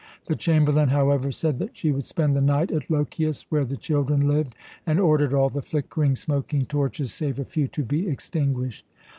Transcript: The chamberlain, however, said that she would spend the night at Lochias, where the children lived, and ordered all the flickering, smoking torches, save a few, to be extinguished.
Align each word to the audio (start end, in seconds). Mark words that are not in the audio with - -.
The 0.25 0.35
chamberlain, 0.35 0.89
however, 0.89 1.31
said 1.31 1.59
that 1.59 1.77
she 1.77 1.91
would 1.91 2.05
spend 2.05 2.35
the 2.35 2.41
night 2.41 2.71
at 2.71 2.89
Lochias, 2.89 3.45
where 3.49 3.63
the 3.63 3.77
children 3.77 4.27
lived, 4.27 4.55
and 4.83 4.99
ordered 4.99 5.31
all 5.31 5.49
the 5.51 5.61
flickering, 5.61 6.15
smoking 6.15 6.65
torches, 6.65 7.13
save 7.13 7.37
a 7.37 7.45
few, 7.45 7.67
to 7.67 7.83
be 7.83 8.09
extinguished. 8.09 8.87